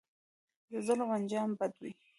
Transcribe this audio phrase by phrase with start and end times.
[0.71, 1.91] د ظلم انجام بد وي